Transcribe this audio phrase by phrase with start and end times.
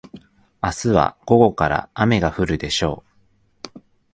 [0.63, 3.03] 明日は午後から雨が降るでしょ
[3.75, 3.81] う。